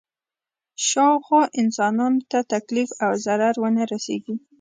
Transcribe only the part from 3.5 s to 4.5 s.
ونه رسېږي.